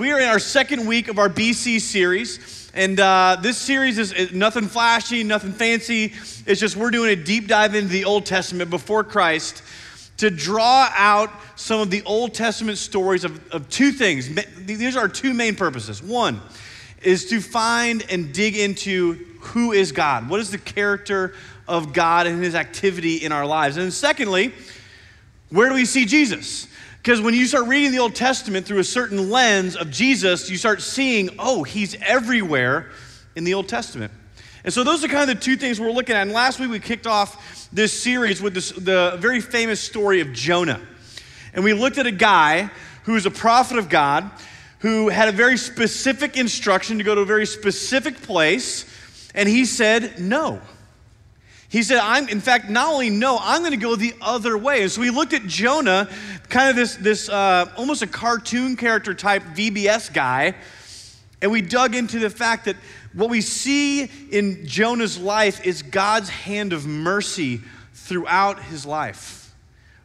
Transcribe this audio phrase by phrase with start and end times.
[0.00, 2.70] We are in our second week of our BC series.
[2.72, 6.14] And uh, this series is, nothing flashy, nothing fancy.
[6.46, 9.62] It's just we're doing a deep dive into the Old Testament before Christ
[10.16, 14.30] to draw out some of the Old Testament stories of, of two things.
[14.64, 16.02] These are our two main purposes.
[16.02, 16.40] One
[17.02, 20.30] is to find and dig into who is God?
[20.30, 21.34] What is the character
[21.68, 23.76] of God and his activity in our lives?
[23.76, 24.54] And secondly,
[25.50, 26.68] where do we see Jesus?
[27.02, 30.58] Because when you start reading the Old Testament through a certain lens of Jesus, you
[30.58, 32.90] start seeing, oh, he's everywhere
[33.34, 34.12] in the Old Testament.
[34.64, 36.22] And so those are kind of the two things we're looking at.
[36.22, 40.34] And last week we kicked off this series with this, the very famous story of
[40.34, 40.80] Jonah.
[41.54, 42.70] And we looked at a guy
[43.04, 44.30] who was a prophet of God
[44.80, 48.84] who had a very specific instruction to go to a very specific place,
[49.34, 50.60] and he said no.
[51.70, 54.82] He said, I'm, in fact, not only no, I'm going to go the other way.
[54.82, 56.10] And so we looked at Jonah,
[56.48, 60.56] kind of this, this uh, almost a cartoon character type VBS guy,
[61.40, 62.74] and we dug into the fact that
[63.14, 67.60] what we see in Jonah's life is God's hand of mercy
[67.94, 69.54] throughout his life,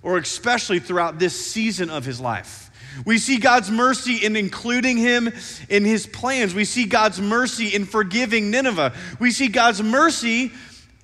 [0.04, 2.70] or especially throughout this season of his life.
[3.06, 5.34] We see God's mercy in including him
[5.68, 6.54] in his plans.
[6.54, 8.94] We see God's mercy in forgiving Nineveh.
[9.20, 10.52] We see God's mercy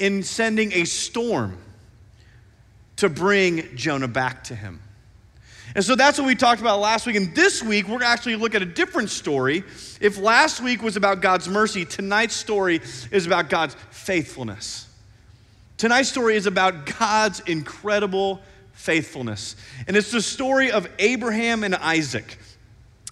[0.01, 1.59] in sending a storm
[2.95, 4.81] to bring Jonah back to him.
[5.75, 7.15] And so that's what we talked about last week.
[7.15, 9.63] And this week, we're actually look at a different story.
[10.01, 14.87] If last week was about God's mercy, tonight's story is about God's faithfulness.
[15.77, 18.41] Tonight's story is about God's incredible
[18.73, 19.55] faithfulness.
[19.87, 22.39] And it's the story of Abraham and Isaac.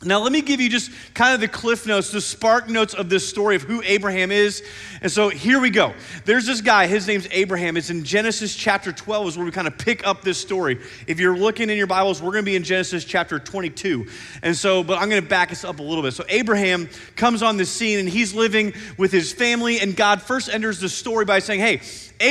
[0.02, 3.10] Now, let me give you just kind of the cliff notes, the spark notes of
[3.10, 4.64] this story of who Abraham is.
[5.02, 5.94] And so here we go.
[6.24, 7.76] There's this guy, his name's Abraham.
[7.76, 10.80] It's in Genesis chapter 12, is where we kind of pick up this story.
[11.06, 14.08] If you're looking in your Bibles, we're going to be in Genesis chapter 22.
[14.42, 16.14] And so, but I'm going to back us up a little bit.
[16.14, 19.82] So, Abraham comes on the scene and he's living with his family.
[19.82, 21.82] And God first enters the story by saying, Hey,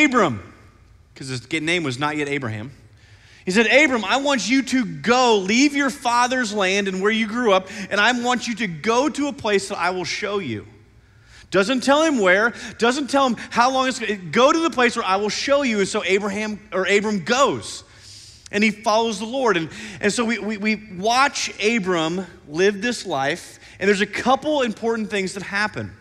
[0.04, 0.54] Abram,
[1.12, 2.72] because his name was not yet Abraham.
[3.48, 7.26] He said, Abram, I want you to go, leave your father's land and where you
[7.26, 10.38] grew up, and I want you to go to a place that I will show
[10.38, 10.66] you.
[11.50, 14.68] Doesn't tell him where, doesn't tell him how long it's going to go to the
[14.68, 15.78] place where I will show you.
[15.78, 17.84] And so Abraham or Abram goes
[18.52, 19.56] and he follows the Lord.
[19.56, 19.70] And,
[20.02, 25.08] and so we, we, we watch Abram live this life, and there's a couple important
[25.08, 25.96] things that happen.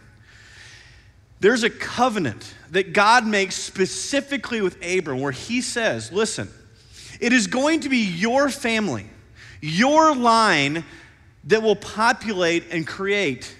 [1.40, 6.52] There's a covenant that God makes specifically with Abram where he says, Listen,
[7.20, 9.08] it is going to be your family,
[9.62, 10.84] your line
[11.46, 13.56] that will populate and create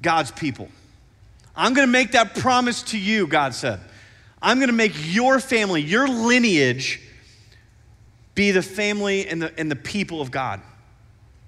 [0.00, 0.68] God's people.
[1.54, 3.80] I'm going to make that promise to you, God said.
[4.40, 7.00] I'm going to make your family, your lineage,
[8.34, 10.60] be the family and the, and the people of God.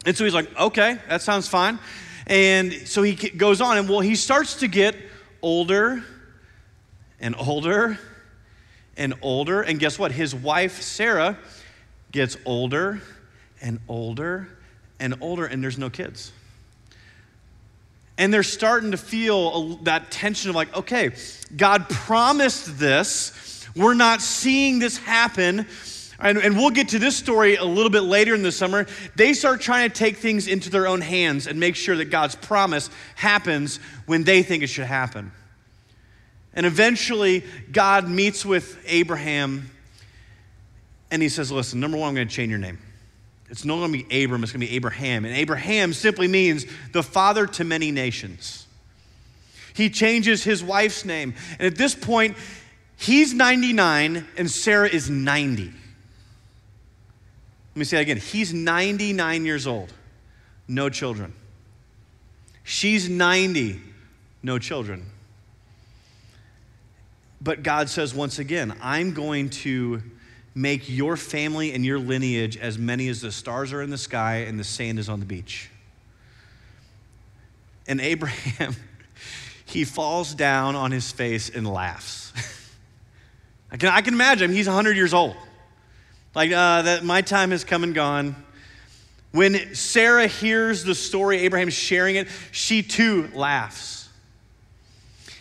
[0.06, 1.78] And so he's like, okay, that sounds fine.
[2.26, 4.94] And so he goes on, and well, he starts to get
[5.42, 6.04] older
[7.20, 7.98] and older
[8.96, 9.62] and older.
[9.62, 10.12] And guess what?
[10.12, 11.38] His wife, Sarah,
[12.12, 13.00] gets older
[13.60, 14.48] and older
[15.00, 16.32] and older, and there's no kids.
[18.16, 21.10] And they're starting to feel that tension of like, okay,
[21.56, 23.66] God promised this.
[23.74, 25.66] We're not seeing this happen.
[26.20, 28.86] And, and, we'll get to this story a little bit later in the summer.
[29.16, 32.36] They start trying to take things into their own hands and make sure that God's
[32.36, 35.32] promise happens when they think it should happen.
[36.54, 39.70] And eventually, God meets with Abraham
[41.10, 42.78] and he says, Listen, number one, I'm going to change your name.
[43.50, 45.24] It's no longer going to be Abram, it's going to be Abraham.
[45.24, 48.66] And Abraham simply means the father to many nations.
[49.74, 51.34] He changes his wife's name.
[51.58, 52.36] And at this point,
[52.96, 55.64] he's 99 and Sarah is 90.
[55.64, 55.72] Let
[57.74, 58.18] me say that again.
[58.18, 59.92] He's 99 years old,
[60.68, 61.34] no children.
[62.62, 63.80] She's 90,
[64.42, 65.10] no children.
[67.44, 70.02] But God says once again, I'm going to
[70.54, 74.36] make your family and your lineage as many as the stars are in the sky
[74.48, 75.68] and the sand is on the beach.
[77.86, 78.74] And Abraham,
[79.66, 82.32] he falls down on his face and laughs.
[83.70, 85.36] I, can, I can imagine he's 100 years old.
[86.34, 88.36] Like, uh, that my time has come and gone.
[89.32, 94.08] When Sarah hears the story, Abraham's sharing it, she too laughs.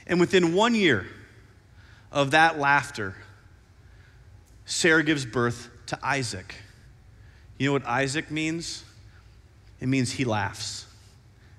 [0.06, 1.06] And within one year,
[2.14, 3.16] of that laughter,
[4.66, 6.56] Sarah gives birth to Isaac.
[7.58, 8.84] You know what Isaac means?
[9.82, 10.86] It means he laughs.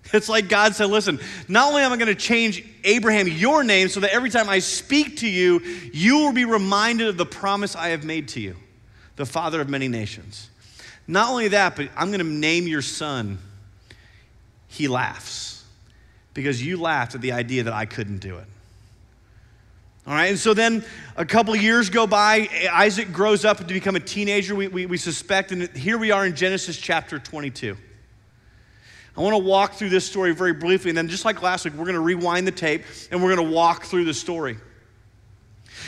[0.13, 1.19] It's like God said, listen,
[1.49, 4.59] not only am I going to change Abraham your name so that every time I
[4.59, 5.61] speak to you,
[5.93, 8.55] you will be reminded of the promise I have made to you,
[9.17, 10.51] the father of many nations.
[11.09, 13.39] Not only that, but I'm going to name your son
[14.69, 15.65] he laughs
[16.35, 18.47] because you laughed at the idea that I couldn't do it.
[20.07, 20.85] All right, and so then
[21.17, 22.49] a couple years go by.
[22.71, 26.27] Isaac grows up to become a teenager, we, we, we suspect, and here we are
[26.27, 27.75] in Genesis chapter 22.
[29.17, 31.73] I want to walk through this story very briefly, and then just like last week,
[31.75, 34.59] we're going to rewind the tape and we're going to walk through the story.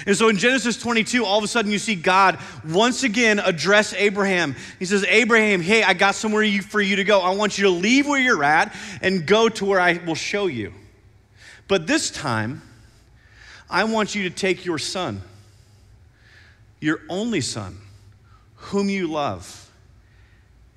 [0.06, 2.38] And so in Genesis 22, all of a sudden you see God
[2.68, 4.54] once again address Abraham.
[4.78, 7.20] He says, Abraham, hey, I got somewhere for you to go.
[7.20, 10.46] I want you to leave where you're at and go to where I will show
[10.46, 10.72] you.
[11.68, 12.62] But this time,
[13.68, 15.22] I want you to take your son,
[16.80, 17.78] your only son,
[18.54, 19.70] whom you love,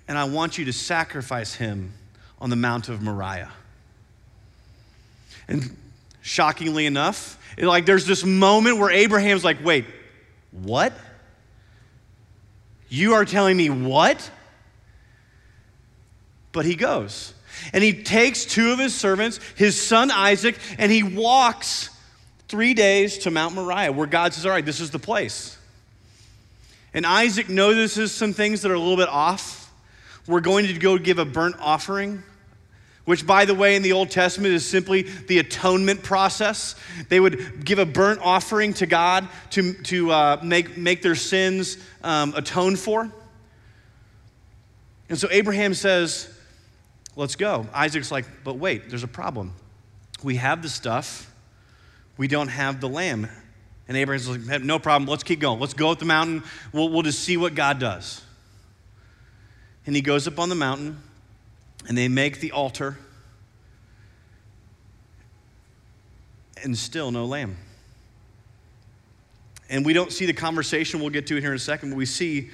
[0.08, 1.94] and I want you to sacrifice him
[2.40, 3.52] on the Mount of Moriah.
[5.48, 5.76] And
[6.22, 9.86] shockingly enough, like there's this moment where Abraham's like, wait,
[10.52, 10.94] what?
[12.88, 14.32] You are telling me what?
[16.52, 17.34] But he goes.
[17.74, 21.90] And he takes two of his servants, his son Isaac, and he walks
[22.50, 25.58] three days to Mount Moriah, where God says, All right, this is the place.
[26.94, 29.72] And Isaac notices some things that are a little bit off.
[30.28, 32.24] We're going to go give a burnt offering,
[33.06, 36.76] which, by the way, in the Old Testament is simply the atonement process.
[37.08, 41.78] They would give a burnt offering to God to, to uh, make, make their sins
[42.04, 43.12] um, atone for.
[45.08, 46.36] And so Abraham says,
[47.16, 47.68] Let's go.
[47.74, 49.54] Isaac's like, But wait, there's a problem.
[50.24, 51.29] We have the stuff
[52.20, 53.30] we don't have the lamb.
[53.88, 55.58] And Abraham's like, no problem, let's keep going.
[55.58, 56.44] Let's go up the mountain.
[56.74, 58.22] We'll, we'll just see what God does.
[59.86, 61.02] And he goes up on the mountain,
[61.88, 63.00] and they make the altar,
[66.62, 67.56] and still no lamb.
[69.70, 71.96] And we don't see the conversation, we'll get to it here in a second, but
[71.96, 72.50] we see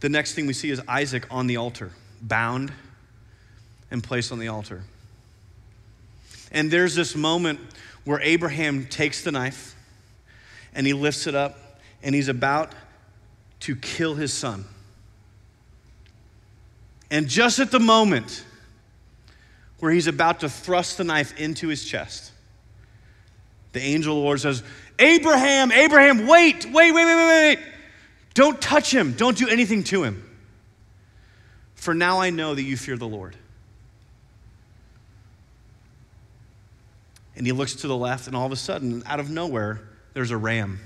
[0.00, 2.72] the next thing we see is Isaac on the altar, bound
[3.92, 4.82] and placed on the altar.
[6.50, 7.60] And there's this moment
[8.04, 9.76] where Abraham takes the knife
[10.74, 11.58] and he lifts it up
[12.02, 12.72] and he's about
[13.60, 14.64] to kill his son.
[17.10, 18.44] And just at the moment
[19.78, 22.32] where he's about to thrust the knife into his chest,
[23.72, 24.62] the angel of the Lord says,
[24.98, 27.58] Abraham, Abraham, wait, wait, wait, wait, wait, wait.
[28.34, 29.12] Don't touch him.
[29.12, 30.28] Don't do anything to him.
[31.74, 33.36] For now I know that you fear the Lord.
[37.36, 39.80] And he looks to the left, and all of a sudden, out of nowhere,
[40.14, 40.80] there's a ram.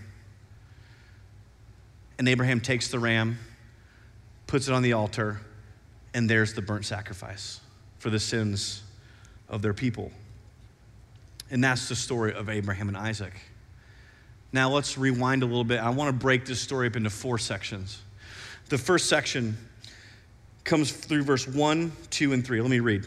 [2.18, 3.38] And Abraham takes the ram,
[4.46, 5.40] puts it on the altar,
[6.14, 7.60] and there's the burnt sacrifice
[7.98, 8.82] for the sins
[9.48, 10.10] of their people.
[11.50, 13.34] And that's the story of Abraham and Isaac.
[14.52, 15.80] Now let's rewind a little bit.
[15.80, 18.00] I want to break this story up into four sections.
[18.68, 19.56] The first section
[20.64, 22.60] comes through verse 1, 2, and 3.
[22.60, 23.06] Let me read.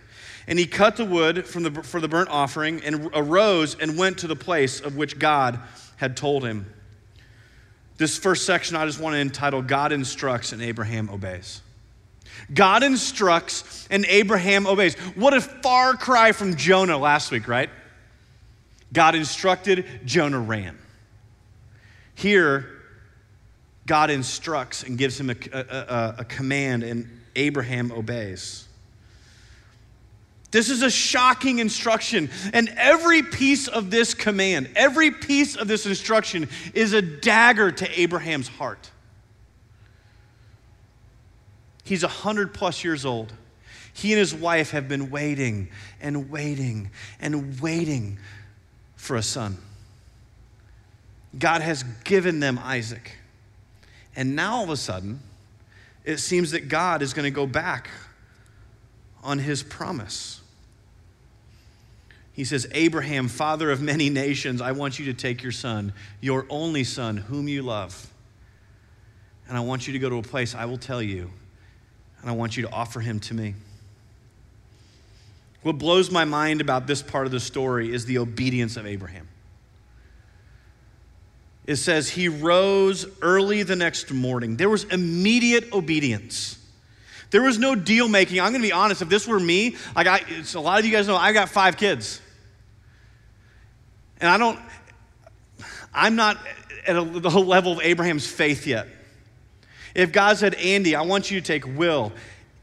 [0.51, 4.17] And he cut the wood from the, for the burnt offering and arose and went
[4.17, 5.57] to the place of which God
[5.95, 6.65] had told him.
[7.95, 11.61] This first section I just want to entitle God Instructs and Abraham Obeys.
[12.53, 14.95] God instructs and Abraham obeys.
[15.15, 17.69] What a far cry from Jonah last week, right?
[18.91, 20.77] God instructed, Jonah ran.
[22.13, 22.67] Here,
[23.85, 28.67] God instructs and gives him a, a, a, a command, and Abraham obeys.
[30.51, 32.29] This is a shocking instruction.
[32.53, 37.99] And every piece of this command, every piece of this instruction is a dagger to
[37.99, 38.91] Abraham's heart.
[41.83, 43.33] He's 100 plus years old.
[43.93, 48.19] He and his wife have been waiting and waiting and waiting
[48.95, 49.57] for a son.
[51.37, 53.17] God has given them Isaac.
[54.15, 55.21] And now all of a sudden,
[56.03, 57.89] it seems that God is going to go back
[59.23, 60.40] on his promise.
[62.33, 66.45] He says, Abraham, father of many nations, I want you to take your son, your
[66.49, 68.11] only son, whom you love,
[69.47, 71.29] and I want you to go to a place I will tell you,
[72.21, 73.55] and I want you to offer him to me.
[75.61, 79.27] What blows my mind about this part of the story is the obedience of Abraham.
[81.67, 84.57] It says he rose early the next morning.
[84.57, 86.57] There was immediate obedience.
[87.31, 88.39] There was no deal making.
[88.39, 89.01] I'm going to be honest.
[89.01, 90.21] If this were me, like I,
[90.53, 92.21] a lot of you guys know, I got five kids.
[94.19, 94.59] And I don't,
[95.93, 96.37] I'm not
[96.85, 98.87] at a, the level of Abraham's faith yet.
[99.95, 102.11] If God said, Andy, I want you to take Will,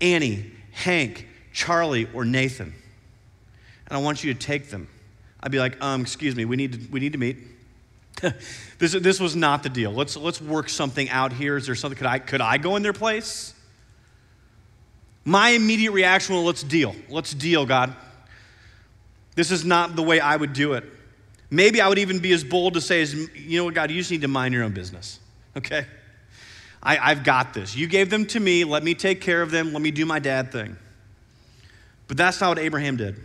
[0.01, 2.75] Annie, Hank, Charlie, or Nathan,
[3.87, 4.89] and I want you to take them,
[5.41, 7.39] I'd be like, um, excuse me, we need to, we need to meet.
[8.79, 9.93] this, this was not the deal.
[9.93, 11.57] Let's, let's work something out here.
[11.57, 13.55] Is there something, could I, could I go in their place?
[15.29, 16.97] My immediate reaction was, let's deal.
[17.11, 17.95] Let's deal, God.
[19.35, 20.85] This is not the way I would do it.
[21.51, 23.99] Maybe I would even be as bold to say, as, you know what, God, you
[23.99, 25.21] just need to mind your own business,
[25.55, 25.85] okay?
[26.83, 27.77] I, I've got this.
[27.77, 28.65] You gave them to me.
[28.65, 29.75] Let me take care of them.
[29.75, 30.79] Let me do my dad thing.
[32.07, 33.21] But that's not what Abraham did.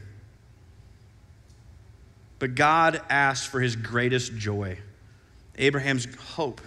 [2.37, 4.77] But God asked for his greatest joy,
[5.57, 6.59] Abraham's hope.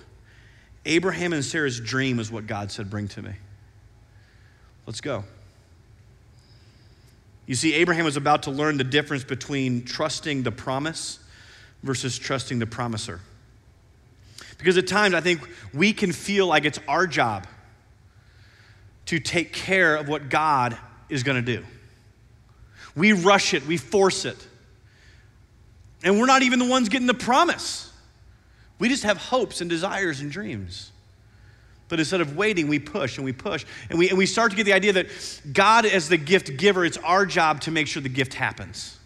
[0.86, 3.32] Abraham and Sarah's dream is what God said, Bring to me.
[4.86, 5.24] Let's go.
[7.46, 11.18] You see, Abraham was about to learn the difference between trusting the promise
[11.82, 13.20] versus trusting the promiser.
[14.58, 15.40] Because at times I think
[15.74, 17.46] we can feel like it's our job
[19.06, 20.76] to take care of what God
[21.08, 21.64] is going to do.
[22.96, 24.46] We rush it, we force it.
[26.02, 27.92] And we're not even the ones getting the promise.
[28.78, 30.90] We just have hopes and desires and dreams.
[31.88, 33.64] But instead of waiting, we push and we push.
[33.90, 35.06] And we, and we start to get the idea that
[35.52, 38.98] God, as the gift giver, it's our job to make sure the gift happens.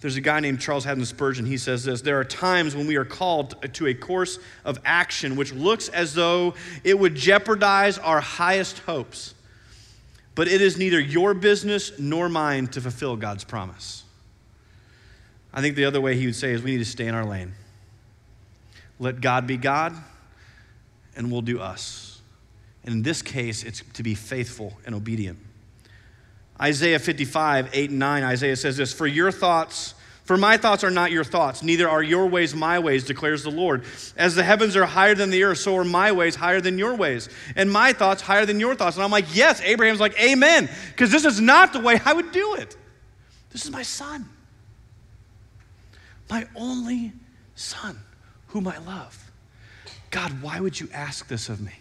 [0.00, 1.44] There's a guy named Charles Haddon Spurgeon.
[1.44, 5.36] He says this There are times when we are called to a course of action
[5.36, 6.54] which looks as though
[6.84, 9.34] it would jeopardize our highest hopes.
[10.34, 14.04] But it is neither your business nor mine to fulfill God's promise.
[15.52, 17.24] I think the other way he would say is we need to stay in our
[17.26, 17.52] lane.
[19.00, 19.94] Let God be God,
[21.16, 22.20] and we'll do us.
[22.84, 25.38] And in this case, it's to be faithful and obedient.
[26.60, 30.90] Isaiah 55, 8 and 9, Isaiah says this For your thoughts, for my thoughts are
[30.90, 33.84] not your thoughts, neither are your ways my ways, declares the Lord.
[34.18, 36.94] As the heavens are higher than the earth, so are my ways higher than your
[36.94, 38.96] ways, and my thoughts higher than your thoughts.
[38.96, 42.32] And I'm like, Yes, Abraham's like, Amen, because this is not the way I would
[42.32, 42.76] do it.
[43.48, 44.28] This is my son,
[46.28, 47.14] my only
[47.54, 47.98] son
[48.50, 49.30] whom I love.
[50.10, 51.72] God, why would you ask this of me?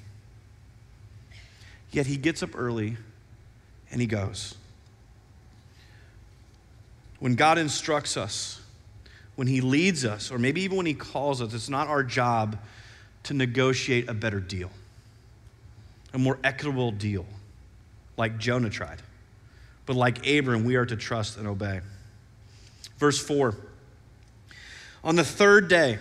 [1.92, 2.98] Yet he gets up early
[3.92, 4.56] and he goes.
[7.20, 8.62] When God instructs us,
[9.36, 12.58] when he leads us, or maybe even when he calls us, it's not our job
[13.24, 14.70] to negotiate a better deal,
[16.14, 17.26] a more equitable deal,
[18.18, 19.02] like Jonah tried.
[19.86, 21.82] But like Abram, we are to trust and obey.
[22.98, 23.56] Verse 4
[25.04, 26.00] On the third day,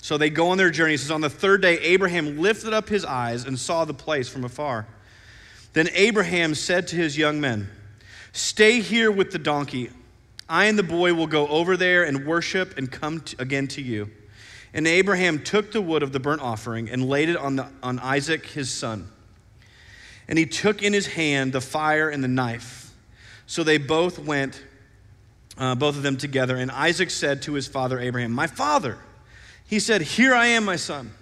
[0.00, 0.94] so they go on their journey.
[0.94, 4.28] It says, On the third day, Abraham lifted up his eyes and saw the place
[4.28, 4.86] from afar.
[5.72, 7.68] Then Abraham said to his young men,
[8.32, 9.90] Stay here with the donkey.
[10.48, 13.82] I and the boy will go over there and worship and come to, again to
[13.82, 14.10] you.
[14.72, 17.98] And Abraham took the wood of the burnt offering and laid it on, the, on
[17.98, 19.10] Isaac his son.
[20.28, 22.94] And he took in his hand the fire and the knife.
[23.46, 24.62] So they both went,
[25.56, 26.56] uh, both of them together.
[26.56, 28.98] And Isaac said to his father Abraham, My father.
[29.68, 31.12] He said, Here I am, my son.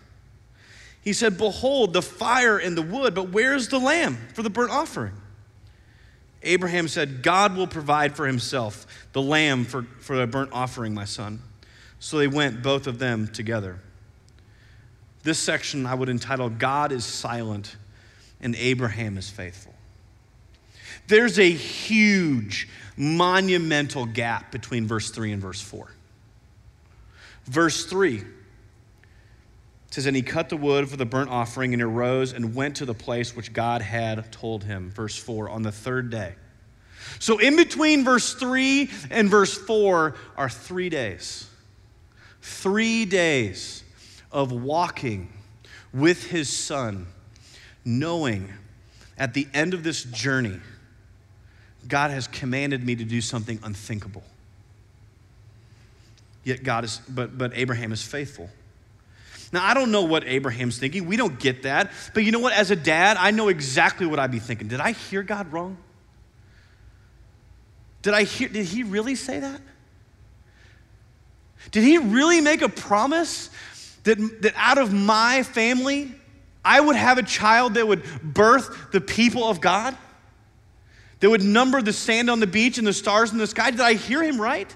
[1.02, 4.70] He said, Behold, the fire and the wood, but where's the lamb for the burnt
[4.70, 5.12] offering?
[6.42, 11.04] Abraham said, God will provide for himself the lamb for, for the burnt offering, my
[11.04, 11.42] son.
[11.98, 13.80] So they went, both of them together.
[15.24, 17.74] This section I would entitle God is silent
[18.40, 19.74] and Abraham is faithful.
[21.08, 25.90] There's a huge, monumental gap between verse 3 and verse 4.
[27.46, 28.22] Verse 3
[29.96, 32.84] says, And he cut the wood for the burnt offering and arose and went to
[32.84, 34.90] the place which God had told him.
[34.90, 36.34] Verse 4 on the third day.
[37.18, 41.48] So, in between verse 3 and verse 4 are three days.
[42.42, 43.84] Three days
[44.30, 45.32] of walking
[45.94, 47.06] with his son,
[47.82, 48.52] knowing
[49.16, 50.60] at the end of this journey,
[51.88, 54.24] God has commanded me to do something unthinkable.
[56.44, 58.50] Yet God is, but, but Abraham is faithful.
[59.52, 61.06] Now, I don't know what Abraham's thinking.
[61.06, 61.92] We don't get that.
[62.14, 62.52] But you know what?
[62.52, 64.68] As a dad, I know exactly what I'd be thinking.
[64.68, 65.78] Did I hear God wrong?
[68.02, 69.60] Did I hear, did he really say that?
[71.70, 73.50] Did he really make a promise
[74.04, 76.12] that, that out of my family,
[76.64, 79.96] I would have a child that would birth the people of God?
[81.20, 83.70] That would number the sand on the beach and the stars in the sky?
[83.70, 84.74] Did I hear him right?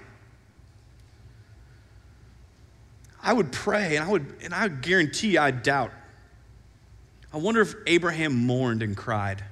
[3.23, 5.91] I would pray and I would, and I guarantee I'd doubt.
[7.33, 9.43] I wonder if Abraham mourned and cried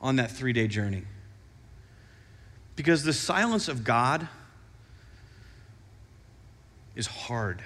[0.00, 1.04] on that three day journey.
[2.74, 4.28] Because the silence of God
[6.94, 7.62] is hard.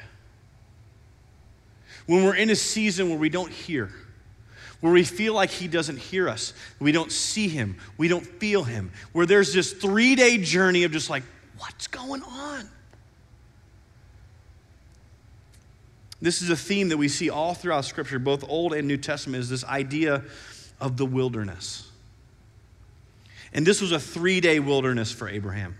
[2.06, 3.90] When we're in a season where we don't hear,
[4.80, 8.62] where we feel like He doesn't hear us, we don't see Him, we don't feel
[8.62, 11.25] Him, where there's this three day journey of just like,
[11.59, 12.68] what's going on?
[16.21, 19.41] This is a theme that we see all throughout Scripture, both Old and New Testament,
[19.41, 20.23] is this idea
[20.81, 21.89] of the wilderness.
[23.53, 25.77] And this was a three day wilderness for Abraham.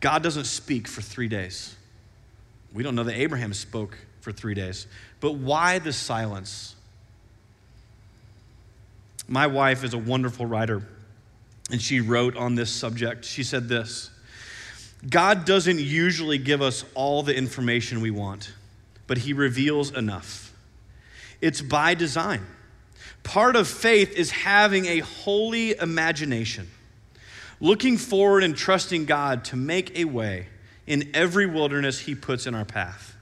[0.00, 1.74] God doesn't speak for three days.
[2.72, 4.86] We don't know that Abraham spoke for three days.
[5.20, 6.74] But why the silence?
[9.28, 10.82] My wife is a wonderful writer,
[11.70, 13.24] and she wrote on this subject.
[13.24, 14.10] She said this
[15.08, 18.52] God doesn't usually give us all the information we want,
[19.06, 20.52] but He reveals enough.
[21.40, 22.46] It's by design.
[23.22, 26.68] Part of faith is having a holy imagination,
[27.60, 30.46] looking forward and trusting God to make a way
[30.86, 33.16] in every wilderness He puts in our path.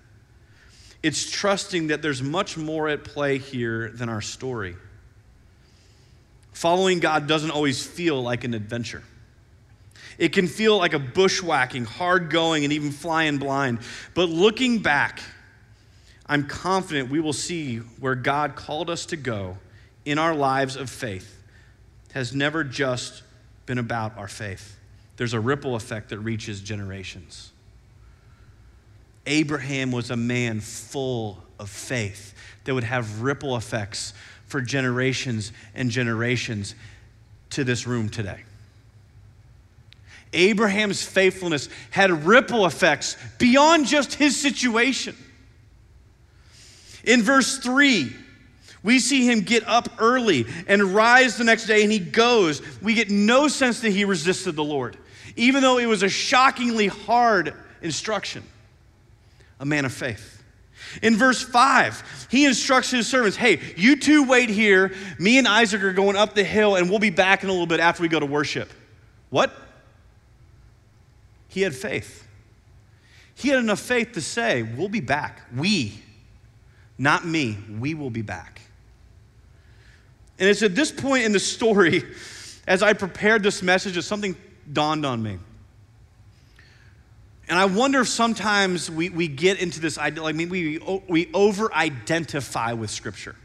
[1.02, 4.74] It's trusting that there's much more at play here than our story.
[6.52, 9.02] Following God doesn't always feel like an adventure.
[10.16, 13.80] It can feel like a bushwhacking, hard going, and even flying blind.
[14.14, 15.20] But looking back,
[16.26, 19.58] I'm confident we will see where God called us to go
[20.04, 21.42] in our lives of faith
[22.12, 23.22] has never just
[23.66, 24.78] been about our faith.
[25.16, 27.50] There's a ripple effect that reaches generations.
[29.26, 34.12] Abraham was a man full of faith that would have ripple effects
[34.46, 36.74] for generations and generations
[37.50, 38.42] to this room today.
[40.32, 45.16] Abraham's faithfulness had ripple effects beyond just his situation.
[47.04, 48.14] In verse 3,
[48.82, 52.60] we see him get up early and rise the next day, and he goes.
[52.82, 54.98] We get no sense that he resisted the Lord,
[55.36, 58.42] even though it was a shockingly hard instruction.
[59.58, 60.42] A man of faith.
[61.02, 64.92] In verse 5, he instructs his servants hey, you two wait here.
[65.18, 67.66] Me and Isaac are going up the hill, and we'll be back in a little
[67.66, 68.70] bit after we go to worship.
[69.30, 69.52] What?
[71.48, 72.26] He had faith.
[73.34, 75.42] He had enough faith to say, We'll be back.
[75.56, 76.02] We,
[76.98, 78.60] not me, we will be back.
[80.38, 82.02] And it's at this point in the story,
[82.66, 84.36] as I prepared this message, that something
[84.72, 85.38] dawned on me.
[87.48, 91.30] And I wonder if sometimes we, we get into this idea, like maybe we, we
[91.34, 93.36] over identify with Scripture.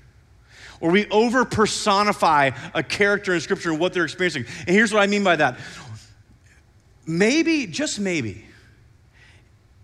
[0.79, 4.45] Or we over personify a character in Scripture and what they're experiencing.
[4.59, 5.59] And here's what I mean by that.
[7.05, 8.45] Maybe, just maybe,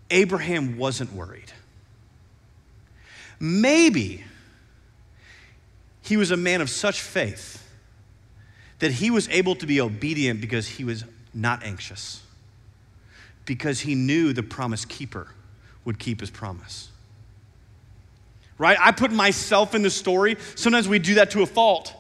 [0.10, 1.51] Abraham wasn't worried.
[3.39, 4.24] Maybe
[6.02, 7.62] he was a man of such faith
[8.80, 12.21] that he was able to be obedient because he was not anxious,
[13.45, 15.28] because he knew the promise keeper
[15.84, 16.89] would keep his promise.
[18.58, 18.78] Right?
[18.80, 20.38] I put myself in the story.
[20.56, 21.93] Sometimes we do that to a fault.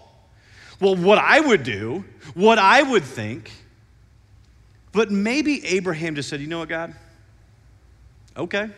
[0.79, 3.51] Well, what I would do, what I would think,
[4.91, 6.93] but maybe Abraham just said, You know what, God?
[8.37, 8.69] Okay.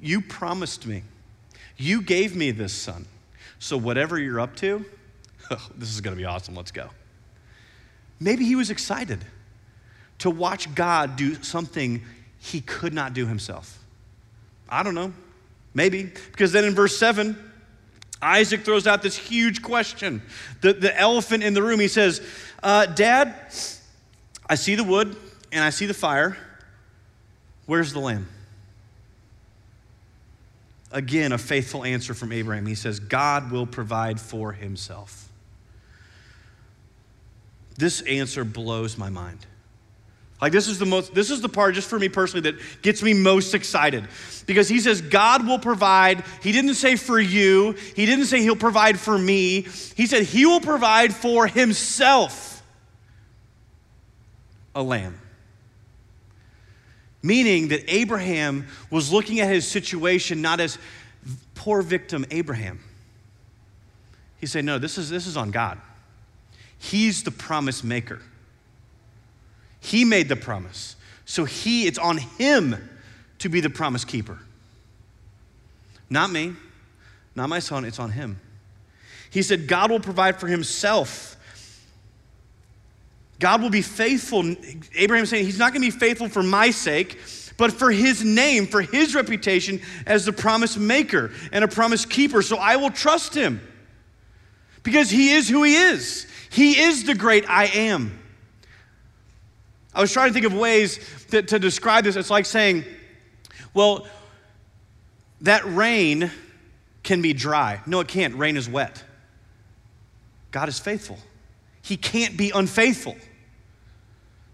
[0.00, 1.02] You promised me.
[1.76, 3.06] You gave me this son.
[3.58, 4.84] So, whatever you're up to,
[5.50, 6.54] oh, this is going to be awesome.
[6.54, 6.90] Let's go.
[8.20, 9.24] Maybe he was excited
[10.18, 12.02] to watch God do something
[12.38, 13.78] he could not do himself.
[14.68, 15.12] I don't know.
[15.74, 16.04] Maybe.
[16.04, 17.36] Because then in verse 7,
[18.22, 20.22] Isaac throws out this huge question.
[20.62, 22.22] The, the elephant in the room, he says,
[22.62, 23.34] uh, Dad,
[24.48, 25.16] I see the wood
[25.52, 26.36] and I see the fire.
[27.66, 28.28] Where's the lamb?
[30.92, 32.66] Again, a faithful answer from Abraham.
[32.66, 35.28] He says, God will provide for himself.
[37.76, 39.44] This answer blows my mind.
[40.40, 43.02] Like this is the most this is the part just for me personally that gets
[43.02, 44.06] me most excited.
[44.44, 46.24] Because he says God will provide.
[46.42, 47.72] He didn't say for you.
[47.94, 49.62] He didn't say he'll provide for me.
[49.96, 52.62] He said he will provide for himself
[54.74, 55.18] a lamb.
[57.22, 60.78] Meaning that Abraham was looking at his situation not as
[61.54, 62.80] poor victim Abraham.
[64.38, 65.80] He said, No, this is, this is on God.
[66.78, 68.20] He's the promise maker.
[69.80, 70.96] He made the promise.
[71.24, 72.76] So he, it's on him
[73.38, 74.38] to be the promise keeper.
[76.08, 76.54] Not me,
[77.34, 78.40] not my son, it's on him.
[79.30, 81.35] He said, God will provide for himself.
[83.38, 84.54] God will be faithful.
[84.94, 87.18] Abraham saying he's not going to be faithful for my sake,
[87.58, 92.42] but for his name, for his reputation as the promise maker and a promise keeper.
[92.42, 93.60] So I will trust him
[94.82, 96.26] because he is who he is.
[96.50, 98.18] He is the great I am.
[99.94, 102.16] I was trying to think of ways to, to describe this.
[102.16, 102.84] It's like saying,
[103.72, 104.06] well,
[105.42, 106.30] that rain
[107.02, 107.80] can be dry.
[107.86, 108.34] No, it can't.
[108.34, 109.02] Rain is wet.
[110.50, 111.18] God is faithful.
[111.86, 113.14] He can't be unfaithful.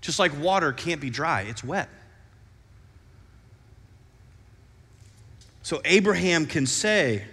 [0.03, 1.89] Just like water can't be dry, it's wet.
[5.63, 7.25] So Abraham can say,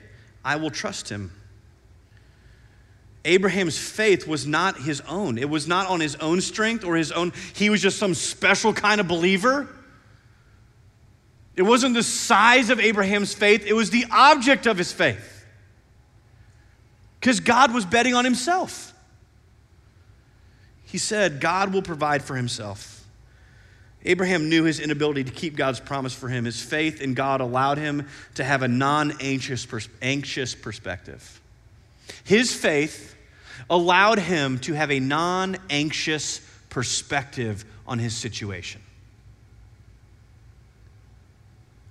[0.46, 1.34] I will trust him.
[3.26, 5.38] Abraham's faith was not his own.
[5.38, 8.72] It was not on his own strength or his own, he was just some special
[8.72, 9.68] kind of believer.
[11.58, 15.46] It wasn't the size of Abraham's faith, it was the object of his faith.
[17.20, 18.94] Because God was betting on himself.
[20.90, 23.06] He said, God will provide for himself.
[24.06, 26.46] Abraham knew his inability to keep God's promise for him.
[26.46, 29.68] His faith in God allowed him to have a non anxious
[30.02, 31.42] anxious perspective.
[32.24, 33.16] His faith
[33.70, 38.82] allowed him to have a non anxious perspective on his situation.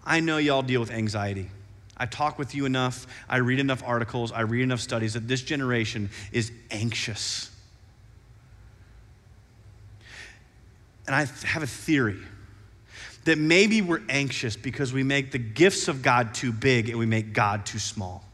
[0.04, 1.50] I know y'all deal with anxiety.
[1.96, 5.42] I talk with you enough, I read enough articles, I read enough studies that this
[5.42, 7.50] generation is anxious.
[11.08, 12.20] And I have a theory
[13.24, 17.06] that maybe we're anxious because we make the gifts of God too big and we
[17.06, 18.24] make God too small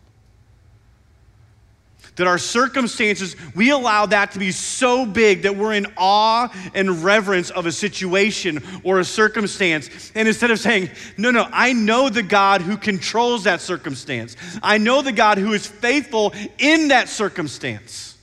[2.16, 7.02] that our circumstances, we allow that to be so big that we're in awe and
[7.02, 10.12] reverence of a situation or a circumstance.
[10.14, 14.78] And instead of saying, no, no, I know the God who controls that circumstance, I
[14.78, 18.13] know the God who is faithful in that circumstance.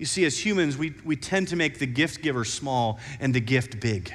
[0.00, 3.40] You see, as humans, we, we tend to make the gift giver small and the
[3.40, 4.10] gift big.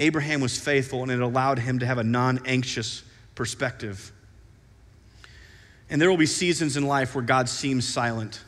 [0.00, 3.04] Abraham was faithful, and it allowed him to have a non anxious
[3.36, 4.10] perspective.
[5.90, 8.42] And there will be seasons in life where God seems silent.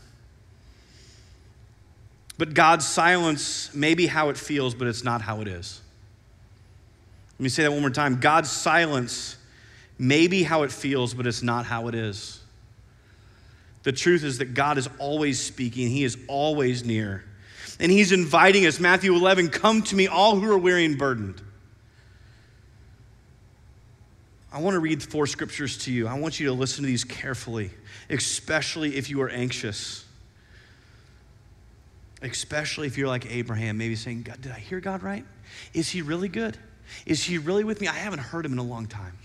[2.36, 5.80] But God's silence may be how it feels, but it's not how it is.
[7.38, 8.18] Let me say that one more time.
[8.18, 9.36] God's silence
[9.96, 12.40] may be how it feels, but it's not how it is.
[13.84, 17.24] The truth is that God is always speaking, He is always near.
[17.78, 18.80] And He's inviting us.
[18.80, 21.40] Matthew 11, come to me, all who are weary and burdened.
[24.52, 26.06] I want to read four scriptures to you.
[26.06, 27.70] I want you to listen to these carefully,
[28.08, 30.04] especially if you are anxious.
[32.22, 35.24] Especially if you're like Abraham, maybe saying, God, Did I hear God right?
[35.74, 36.56] Is he really good?
[37.04, 37.88] Is he really with me?
[37.88, 39.18] I haven't heard him in a long time.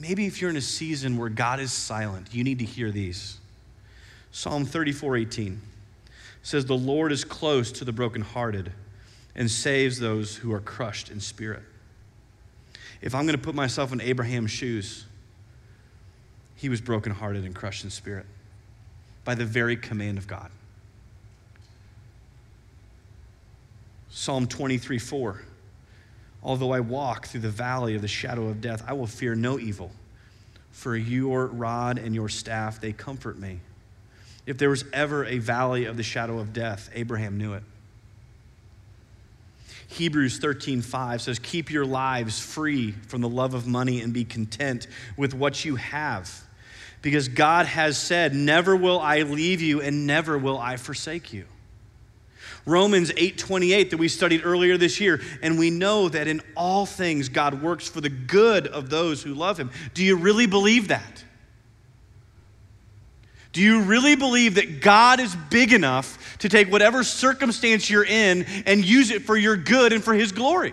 [0.00, 3.38] Maybe if you're in a season where God is silent, you need to hear these.
[4.32, 5.60] Psalm 34 18
[6.42, 8.72] says, The Lord is close to the brokenhearted
[9.34, 11.62] and saves those who are crushed in spirit
[13.02, 15.06] if I'm going to put myself in Abraham's shoes,
[16.56, 18.26] he was brokenhearted and crushed in spirit
[19.24, 20.50] by the very command of God.
[24.10, 25.42] Psalm 23 4.
[26.42, 29.58] Although I walk through the valley of the shadow of death, I will fear no
[29.58, 29.92] evil,
[30.72, 33.60] for your rod and your staff, they comfort me.
[34.46, 37.62] If there was ever a valley of the shadow of death, Abraham knew it.
[39.88, 44.86] Hebrews 13:5 says, "Keep your lives free from the love of money and be content
[45.16, 46.46] with what you have."
[47.02, 51.46] Because God has said, "Never will I leave you and never will I forsake you."
[52.66, 57.28] Romans 8:28 that we studied earlier this year, and we know that in all things
[57.28, 59.70] God works for the good of those who love him.
[59.94, 61.24] Do you really believe that?
[63.52, 68.44] Do you really believe that God is big enough to take whatever circumstance you're in
[68.64, 70.72] and use it for your good and for His glory?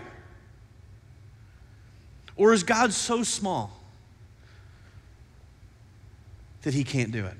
[2.36, 3.72] Or is God so small
[6.62, 7.34] that He can't do it?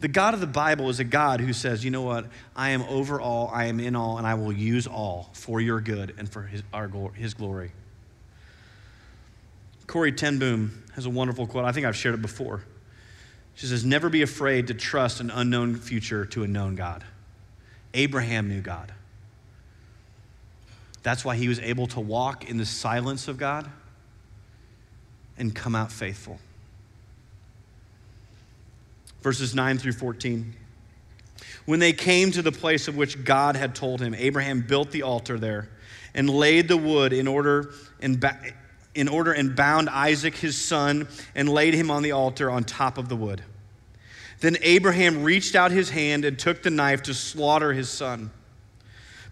[0.00, 2.26] The God of the Bible is a God who says, you know what?
[2.54, 5.80] I am over all, I am in all, and I will use all for your
[5.80, 7.72] good and for His, our, his glory.
[9.86, 11.64] Corrie ten Boom has a wonderful quote.
[11.64, 12.62] I think I've shared it before.
[13.54, 17.04] She says, Never be afraid to trust an unknown future to a known God.
[17.94, 18.92] Abraham knew God.
[21.02, 23.70] That's why he was able to walk in the silence of God
[25.38, 26.38] and come out faithful.
[29.26, 30.54] Verses 9 through 14.
[31.64, 35.02] When they came to the place of which God had told him, Abraham built the
[35.02, 35.68] altar there
[36.14, 38.24] and laid the wood in order and
[38.94, 42.98] in order and bound Isaac his son and laid him on the altar on top
[42.98, 43.42] of the wood.
[44.42, 48.30] Then Abraham reached out his hand and took the knife to slaughter his son.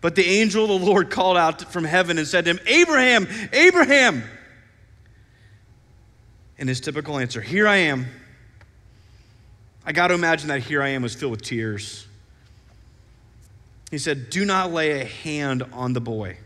[0.00, 3.28] But the angel of the Lord called out from heaven and said to him, Abraham,
[3.52, 4.24] Abraham.
[6.58, 8.06] And his typical answer, Here I am.
[9.86, 12.06] I got to imagine that here I am was filled with tears.
[13.90, 16.38] He said, Do not lay a hand on the boy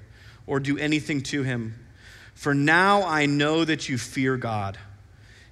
[0.46, 1.74] or do anything to him,
[2.34, 4.78] for now I know that you fear God,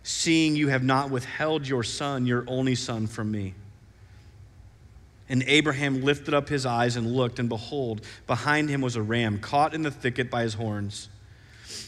[0.02, 3.54] seeing you have not withheld your son, your only son, from me.
[5.28, 9.38] And Abraham lifted up his eyes and looked, and behold, behind him was a ram
[9.38, 11.08] caught in the thicket by his horns.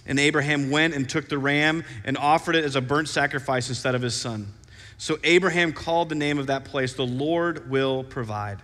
[0.07, 3.95] And Abraham went and took the ram and offered it as a burnt sacrifice instead
[3.95, 4.53] of his son.
[4.99, 8.59] So Abraham called the name of that place, The Lord will provide.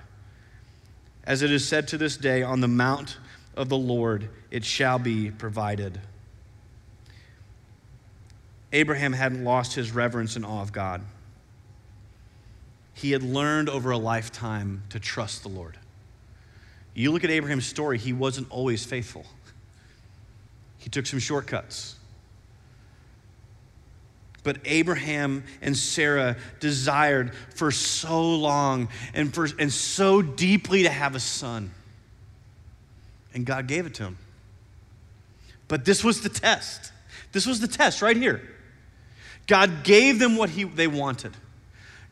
[1.23, 3.17] As it is said to this day, on the mount
[3.57, 6.01] of the Lord it shall be provided.
[8.73, 11.03] Abraham hadn't lost his reverence and awe of God.
[12.93, 15.79] He had learned over a lifetime to trust the Lord.
[16.95, 19.27] You look at Abraham's story, he wasn't always faithful.
[20.79, 21.97] He took some shortcuts.
[24.45, 31.17] But Abraham and Sarah desired for so long and, for, and so deeply to have
[31.17, 31.73] a son.
[33.33, 34.19] And God gave it to him.
[35.67, 36.93] But this was the test.
[37.33, 38.43] This was the test right here.
[39.47, 41.33] God gave them what he, they wanted.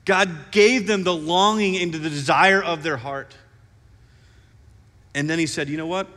[0.04, 3.36] God gave them the longing and the desire of their heart.
[5.14, 6.08] And then he said, You know what?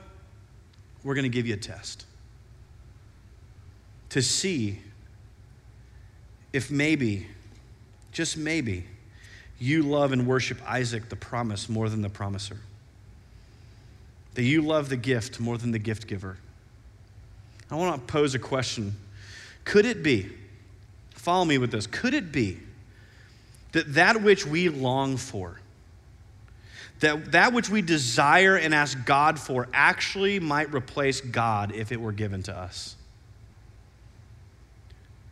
[1.04, 2.06] We're going to give you a test
[4.10, 4.80] to see
[6.56, 7.28] if maybe,
[8.14, 8.86] just maybe,
[9.60, 12.56] you love and worship Isaac, the promise, more than the promiser.
[14.36, 16.38] That you love the gift more than the gift giver.
[17.70, 18.96] I want to pose a question.
[19.66, 20.30] Could it be,
[21.10, 22.60] follow me with this, could it be
[23.74, 25.60] that that which we long for,
[27.02, 32.00] that that which we desire and ask God for actually might replace God if it
[32.00, 32.96] were given to us?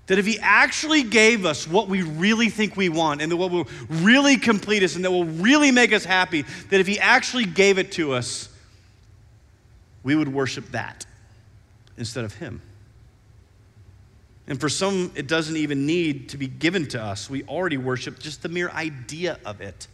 [0.07, 3.51] That if He actually gave us what we really think we want and that what
[3.51, 7.45] will really complete us and that will really make us happy, that if He actually
[7.45, 8.49] gave it to us,
[10.03, 11.05] we would worship that
[11.97, 12.61] instead of Him.
[14.45, 17.29] And for some, it doesn't even need to be given to us.
[17.29, 19.87] We already worship just the mere idea of it.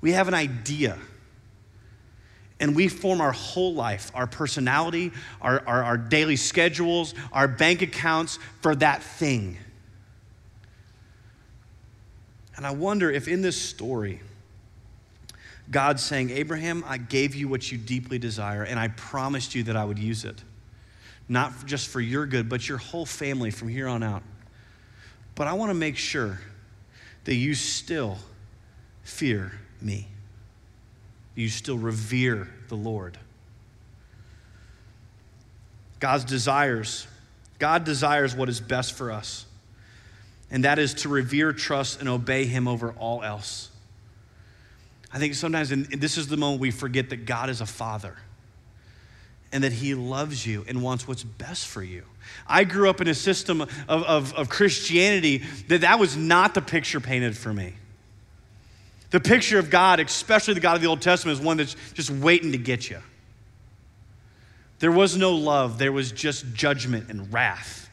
[0.00, 0.96] We have an idea
[2.60, 7.80] and we form our whole life, our personality, our, our, our, daily schedules, our bank
[7.80, 9.56] accounts for that thing.
[12.56, 14.20] And I wonder if in this story,
[15.70, 19.76] God's saying, Abraham, I gave you what you deeply desire, and I promised you that
[19.76, 20.42] I would use it.
[21.28, 24.22] Not just for your good, but your whole family from here on out.
[25.34, 26.40] But I want to make sure
[27.24, 28.18] that you still
[29.04, 30.08] fear me
[31.40, 33.18] you still revere the Lord.
[35.98, 37.06] God's desires,
[37.58, 39.46] God desires what is best for us,
[40.50, 43.70] and that is to revere, trust, and obey Him over all else.
[45.12, 48.16] I think sometimes, and this is the moment we forget that God is a father
[49.52, 52.04] and that He loves you and wants what's best for you.
[52.46, 56.62] I grew up in a system of, of, of Christianity that that was not the
[56.62, 57.74] picture painted for me.
[59.10, 62.10] The picture of God, especially the God of the Old Testament, is one that's just
[62.10, 62.98] waiting to get you.
[64.78, 67.90] There was no love, there was just judgment and wrath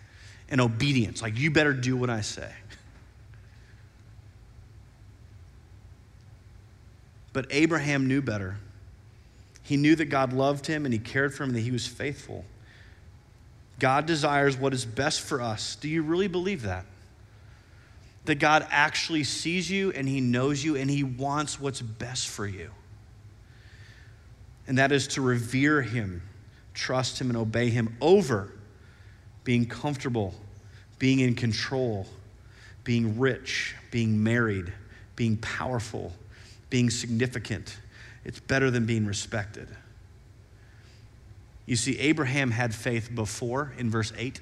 [0.50, 1.22] and obedience.
[1.22, 2.52] Like, you better do what I say.
[7.34, 8.58] But Abraham knew better.
[9.64, 11.86] He knew that God loved him and he cared for him and that he was
[11.86, 12.46] faithful.
[13.80, 15.76] God desires what is best for us.
[15.76, 16.86] Do you really believe that?
[18.28, 22.46] That God actually sees you and He knows you and He wants what's best for
[22.46, 22.70] you.
[24.68, 26.22] And that is to revere Him,
[26.74, 28.52] trust Him, and obey Him over
[29.46, 30.34] being comfortable,
[31.00, 32.06] being in control,
[32.84, 34.74] being rich, being married,
[35.16, 36.12] being powerful,
[36.70, 37.78] being significant.
[38.26, 39.70] It's better than being respected.
[41.66, 44.42] You see, Abraham had faith before in verse 8,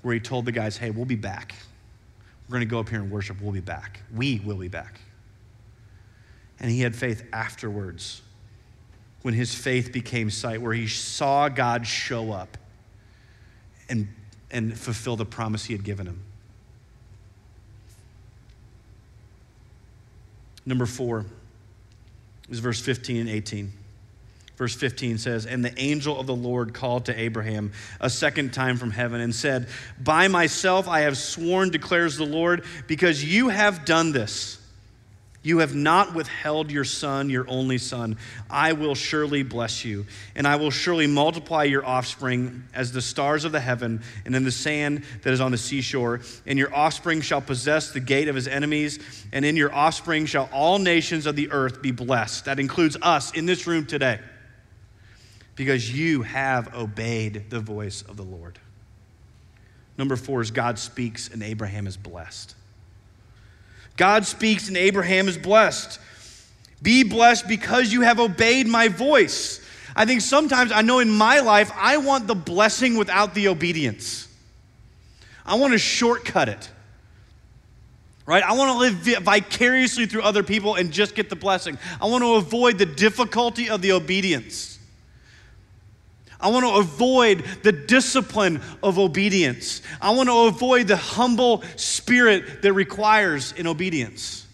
[0.00, 1.54] where he told the guys, hey, we'll be back.
[2.48, 3.40] We're going to go up here and worship.
[3.40, 4.00] We'll be back.
[4.14, 5.00] We will be back.
[6.60, 8.22] And he had faith afterwards
[9.22, 12.58] when his faith became sight, where he saw God show up
[13.88, 14.08] and,
[14.50, 16.22] and fulfill the promise he had given him.
[20.66, 21.26] Number four
[22.50, 23.72] is verse 15 and 18.
[24.56, 28.76] Verse 15 says, And the angel of the Lord called to Abraham a second time
[28.76, 29.68] from heaven and said,
[30.00, 34.60] By myself I have sworn, declares the Lord, because you have done this.
[35.44, 38.16] You have not withheld your son, your only son.
[38.48, 43.44] I will surely bless you, and I will surely multiply your offspring as the stars
[43.44, 46.22] of the heaven and in the sand that is on the seashore.
[46.46, 48.98] And your offspring shall possess the gate of his enemies,
[49.34, 52.46] and in your offspring shall all nations of the earth be blessed.
[52.46, 54.20] That includes us in this room today,
[55.56, 58.58] because you have obeyed the voice of the Lord.
[59.96, 62.54] Number four is God speaks, and Abraham is blessed.
[63.96, 66.00] God speaks and Abraham is blessed.
[66.82, 69.64] Be blessed because you have obeyed my voice.
[69.96, 74.28] I think sometimes I know in my life, I want the blessing without the obedience.
[75.46, 76.70] I want to shortcut it.
[78.26, 78.42] Right?
[78.42, 81.78] I want to live vicariously through other people and just get the blessing.
[82.00, 84.73] I want to avoid the difficulty of the obedience.
[86.44, 89.80] I want to avoid the discipline of obedience.
[89.98, 94.46] I want to avoid the humble spirit that requires in obedience.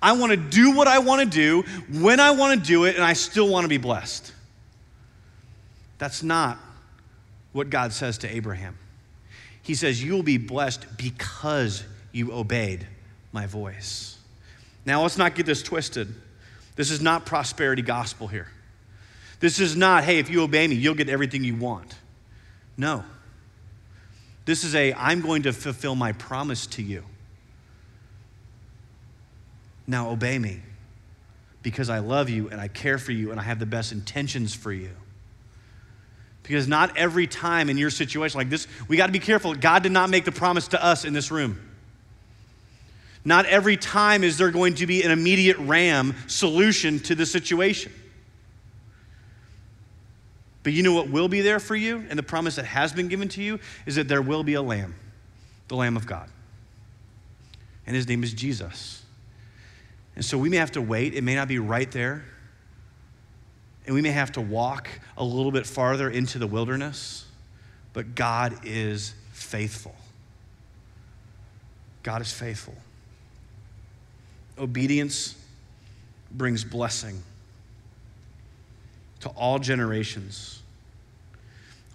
[0.00, 1.62] I want to do what I want to do
[2.00, 4.32] when I want to do it, and I still want to be blessed.
[5.98, 6.56] That's not
[7.52, 8.78] what God says to Abraham.
[9.62, 12.86] He says, You will be blessed because you obeyed
[13.30, 14.16] my voice.
[14.86, 16.14] Now, let's not get this twisted.
[16.76, 18.48] This is not prosperity gospel here.
[19.40, 21.96] This is not, hey, if you obey me, you'll get everything you want.
[22.76, 23.04] No.
[24.44, 27.04] This is a, I'm going to fulfill my promise to you.
[29.86, 30.60] Now obey me
[31.62, 34.54] because I love you and I care for you and I have the best intentions
[34.54, 34.90] for you.
[36.42, 39.54] Because not every time in your situation like this, we got to be careful.
[39.54, 41.60] God did not make the promise to us in this room.
[43.24, 47.92] Not every time is there going to be an immediate ram solution to the situation.
[50.62, 52.04] But you know what will be there for you?
[52.08, 54.62] And the promise that has been given to you is that there will be a
[54.62, 54.94] lamb,
[55.68, 56.28] the Lamb of God.
[57.86, 59.02] And his name is Jesus.
[60.16, 61.14] And so we may have to wait.
[61.14, 62.24] It may not be right there.
[63.86, 67.24] And we may have to walk a little bit farther into the wilderness.
[67.92, 69.94] But God is faithful.
[72.02, 72.76] God is faithful.
[74.58, 75.36] Obedience
[76.30, 77.22] brings blessing
[79.20, 80.62] to all generations.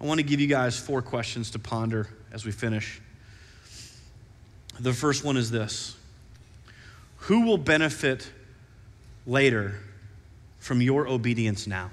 [0.00, 3.00] I want to give you guys four questions to ponder as we finish.
[4.78, 5.96] The first one is this
[7.18, 8.30] Who will benefit
[9.26, 9.80] later
[10.58, 11.90] from your obedience now?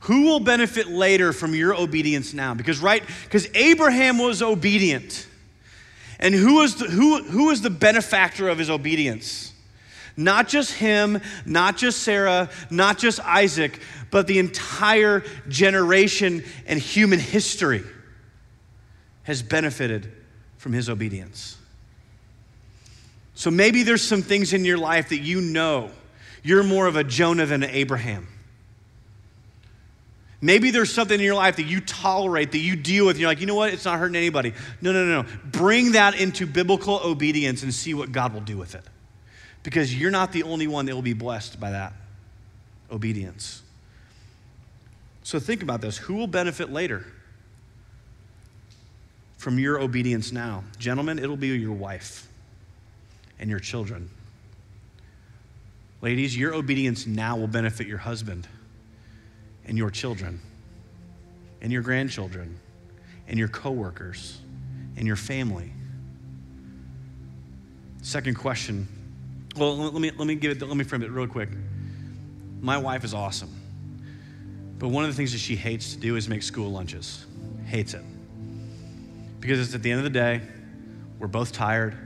[0.00, 2.54] Who will benefit later from your obedience now?
[2.54, 5.26] Because, right, because Abraham was obedient.
[6.20, 9.47] And who was the, who, who was the benefactor of his obedience?
[10.18, 17.20] Not just him, not just Sarah, not just Isaac, but the entire generation and human
[17.20, 17.84] history
[19.22, 20.12] has benefited
[20.56, 21.56] from his obedience.
[23.36, 25.88] So maybe there's some things in your life that you know
[26.42, 28.26] you're more of a Jonah than an Abraham.
[30.40, 33.30] Maybe there's something in your life that you tolerate, that you deal with, and you're
[33.30, 33.72] like, you know what?
[33.72, 34.52] It's not hurting anybody.
[34.80, 35.28] No, no, no, no.
[35.44, 38.84] Bring that into biblical obedience and see what God will do with it
[39.62, 41.92] because you're not the only one that will be blessed by that
[42.90, 43.62] obedience.
[45.22, 47.04] So think about this who will benefit later
[49.36, 50.64] from your obedience now?
[50.78, 52.28] Gentlemen, it'll be your wife
[53.38, 54.10] and your children.
[56.00, 58.46] Ladies, your obedience now will benefit your husband
[59.64, 60.40] and your children
[61.60, 62.58] and your grandchildren
[63.26, 64.38] and your coworkers
[64.96, 65.72] and your family.
[68.02, 68.88] Second question
[69.58, 71.50] well, let me, let me give it, let me frame it real quick.
[72.60, 73.54] My wife is awesome.
[74.78, 77.26] But one of the things that she hates to do is make school lunches.
[77.66, 78.02] Hates it.
[79.40, 80.40] Because it's at the end of the day,
[81.18, 81.96] we're both tired.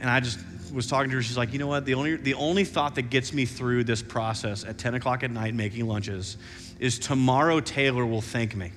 [0.00, 0.38] And I just
[0.72, 1.84] was talking to her, she's like, you know what?
[1.84, 5.30] The only, the only thought that gets me through this process at 10 o'clock at
[5.30, 6.36] night making lunches
[6.78, 8.70] is tomorrow Taylor will thank me.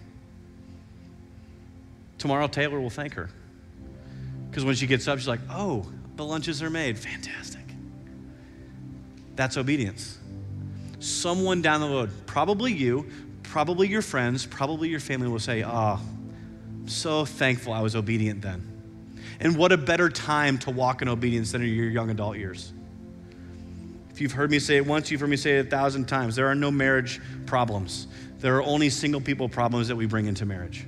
[2.18, 3.30] Tomorrow Taylor will thank her.
[4.50, 5.86] Because when she gets up, she's like, oh,
[6.22, 7.00] the lunches are made.
[7.00, 7.64] Fantastic.
[9.36, 10.20] That's obedience.
[11.00, 13.10] Someone down the road, probably you,
[13.42, 18.44] probably your friends, probably your family will say, Oh, I'm so thankful I was obedient
[18.44, 18.68] then.
[19.40, 22.72] And what a better time to walk in obedience than in your young adult years.
[24.12, 26.36] If you've heard me say it once, you've heard me say it a thousand times.
[26.36, 28.06] There are no marriage problems,
[28.38, 30.86] there are only single people problems that we bring into marriage.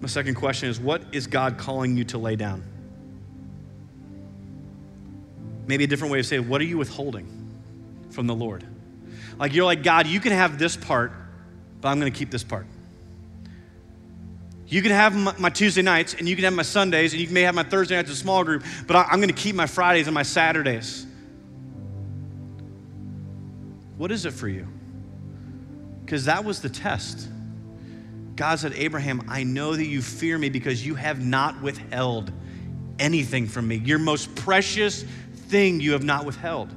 [0.00, 2.64] My second question is What is God calling you to lay down?
[5.68, 7.28] Maybe a different way of saying, what are you withholding
[8.10, 8.66] from the Lord?
[9.38, 11.12] Like you're like, God, you can have this part,
[11.80, 12.66] but I'm going to keep this part.
[14.66, 17.42] You can have my, Tuesday nights and you can have my Sundays and you may
[17.42, 20.06] have my Thursday nights a small group, but I, I'm going to keep my Fridays
[20.06, 21.06] and my Saturdays.
[23.98, 24.66] What is it for you?
[26.04, 27.28] Because that was the test.
[28.36, 32.32] God said, Abraham, I know that you fear me because you have not withheld
[32.98, 33.76] anything from me.
[33.76, 35.04] Your most precious
[35.48, 36.72] thing you have not withheld.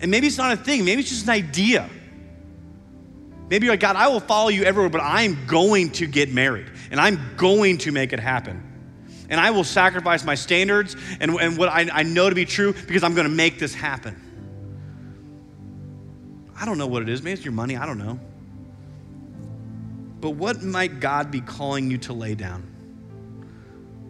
[0.00, 1.88] And maybe it's not a thing, maybe it's just an idea.
[3.50, 6.66] Maybe you're like, God, I will follow you everywhere, but I'm going to get married
[6.90, 8.64] and I'm going to make it happen.
[9.30, 12.72] And I will sacrifice my standards and, and what I, I know to be true
[12.72, 14.24] because I'm going to make this happen.
[16.60, 17.22] I don't know what it is.
[17.22, 17.76] Maybe it's your money.
[17.76, 18.18] I don't know.
[20.20, 22.62] But what might God be calling you to lay down?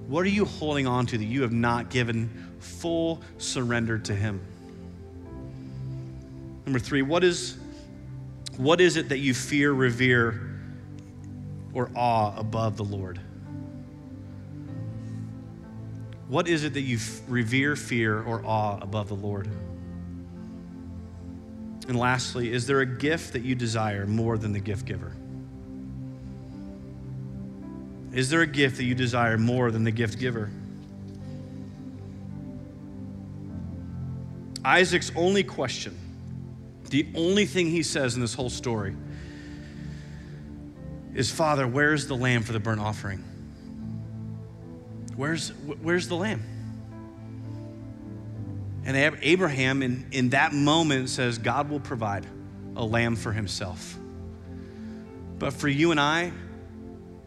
[0.07, 4.41] What are you holding on to that you have not given full surrender to Him?
[6.67, 7.57] Number three, what is,
[8.57, 10.41] what is it that you fear, revere,
[11.73, 13.21] or awe above the Lord?
[16.29, 19.49] What is it that you revere, fear, or awe above the Lord?
[21.89, 25.13] And lastly, is there a gift that you desire more than the gift giver?
[28.13, 30.51] Is there a gift that you desire more than the gift giver?
[34.65, 35.97] Isaac's only question,
[36.91, 38.97] the only thing he says in this whole story,
[41.15, 43.25] is Father, where's the lamb for the burnt offering?
[45.17, 45.49] Where's,
[45.83, 46.43] where's the lamb?
[48.85, 52.25] And Abraham, in, in that moment, says, God will provide
[52.77, 53.99] a lamb for himself.
[55.39, 56.33] But for you and I,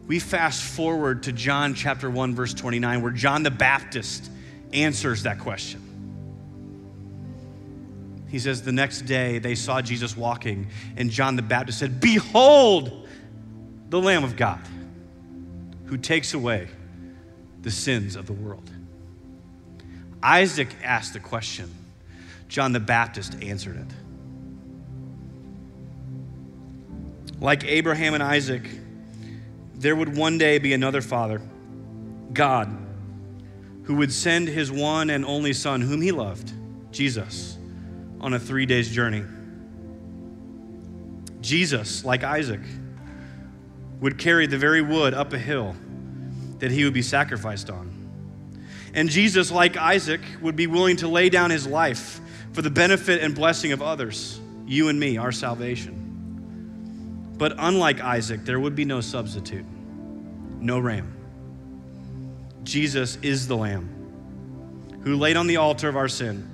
[0.06, 4.30] we fast forward to John chapter 1, verse 29, where John the Baptist
[4.72, 5.81] answers that question.
[8.32, 13.06] He says, The next day they saw Jesus walking, and John the Baptist said, Behold,
[13.90, 14.58] the Lamb of God
[15.84, 16.66] who takes away
[17.60, 18.70] the sins of the world.
[20.22, 21.70] Isaac asked the question,
[22.48, 23.86] John the Baptist answered it.
[27.38, 28.62] Like Abraham and Isaac,
[29.74, 31.42] there would one day be another Father,
[32.32, 32.74] God,
[33.82, 36.50] who would send his one and only Son, whom he loved,
[36.92, 37.58] Jesus,
[38.22, 39.24] on a three days journey.
[41.40, 42.60] Jesus, like Isaac,
[44.00, 45.74] would carry the very wood up a hill
[46.58, 47.90] that he would be sacrificed on.
[48.94, 52.20] And Jesus, like Isaac, would be willing to lay down his life
[52.52, 55.98] for the benefit and blessing of others, you and me, our salvation.
[57.38, 59.64] But unlike Isaac, there would be no substitute,
[60.60, 61.16] no ram.
[62.62, 63.88] Jesus is the Lamb
[65.02, 66.48] who laid on the altar of our sin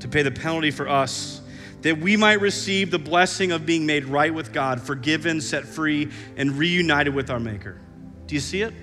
[0.00, 1.40] to pay the penalty for us
[1.82, 6.10] that we might receive the blessing of being made right with God, forgiven, set free,
[6.36, 7.80] and reunited with our Maker.
[8.26, 8.74] Do you see it?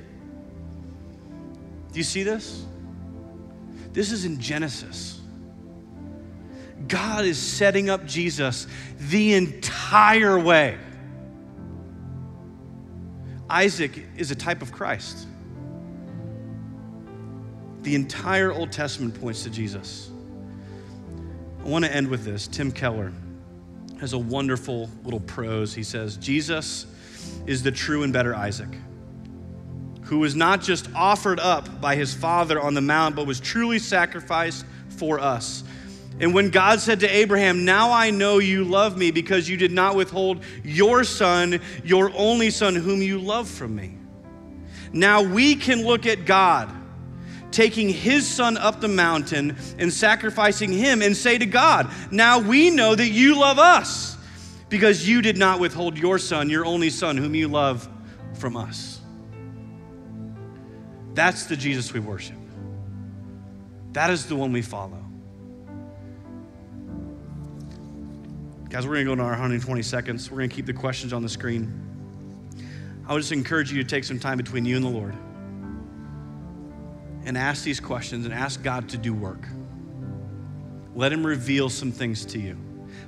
[1.91, 2.65] Do you see this?
[3.91, 5.19] This is in Genesis.
[6.87, 10.77] God is setting up Jesus the entire way.
[13.49, 15.27] Isaac is a type of Christ.
[17.81, 20.09] The entire Old Testament points to Jesus.
[21.63, 22.47] I want to end with this.
[22.47, 23.13] Tim Keller
[23.99, 25.73] has a wonderful little prose.
[25.73, 26.85] He says, Jesus
[27.47, 28.69] is the true and better Isaac
[30.03, 33.79] who was not just offered up by his father on the mount, but was truly
[33.79, 35.63] sacrificed for us.
[36.19, 39.71] And when God said to Abraham, Now I know you love me because you did
[39.71, 43.97] not withhold your son, your only son, whom you love from me.
[44.91, 46.69] Now we can look at God
[47.53, 52.69] taking his son up the mountain and sacrificing him and say to God, Now we
[52.69, 54.17] know that you love us
[54.69, 57.87] because you did not withhold your son, your only son, whom you love
[58.33, 58.99] from us.
[61.13, 62.35] That's the Jesus we worship.
[63.93, 64.99] That is the one we follow.
[68.69, 70.31] Guys, we're going to go into our 120 seconds.
[70.31, 71.71] We're going to keep the questions on the screen.
[73.07, 75.13] I would just encourage you to take some time between you and the Lord
[77.25, 79.47] and ask these questions and ask God to do work.
[80.95, 82.57] Let Him reveal some things to you.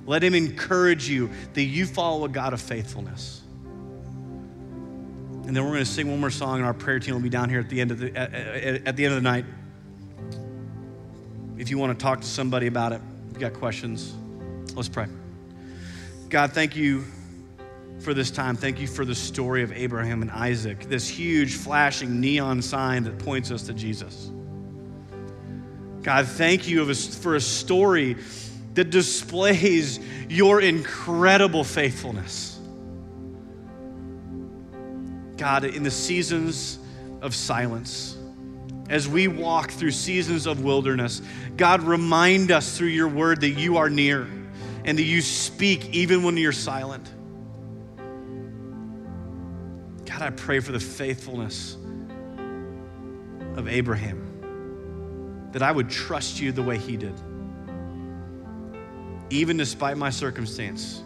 [0.06, 3.42] Let Him encourage you that you follow a God of faithfulness.
[5.46, 7.30] And then we're going to sing one more song, and our prayer team will be
[7.30, 8.34] down here at the end of the, at,
[8.88, 9.46] at the, end of the night.
[11.58, 14.16] If you want to talk to somebody about it, if you got questions,
[14.74, 15.06] let's pray.
[16.30, 17.04] God, thank you
[18.00, 18.56] for this time.
[18.56, 23.18] Thank you for the story of Abraham and Isaac, this huge flashing neon sign that
[23.20, 24.32] points us to Jesus.
[26.04, 28.18] God, thank you for a story
[28.76, 32.60] that displays your incredible faithfulness.
[35.38, 36.78] God, in the seasons
[37.22, 38.18] of silence,
[38.90, 41.22] as we walk through seasons of wilderness,
[41.58, 44.28] God, remind us through your word that you are near
[44.84, 47.10] and that you speak even when you're silent.
[50.18, 51.76] God, I pray for the faithfulness
[53.58, 57.14] of Abraham, that I would trust you the way he did,
[59.30, 61.04] even despite my circumstance.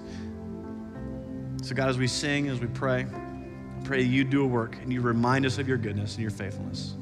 [1.64, 4.94] So, God, as we sing, as we pray, I pray you do a work and
[4.94, 6.94] you remind us of your goodness and your faithfulness.